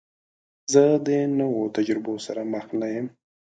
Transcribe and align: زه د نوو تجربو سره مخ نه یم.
زه 0.71 0.83
د 1.07 1.09
نوو 1.39 1.63
تجربو 1.75 2.13
سره 2.25 2.41
مخ 2.53 2.65
نه 2.79 2.87
یم. 2.95 3.07